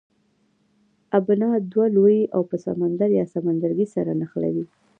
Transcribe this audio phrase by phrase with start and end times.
[1.17, 4.65] ابنا دوه لویې اوبه سمندر یا سمندرګی سره نښلوي.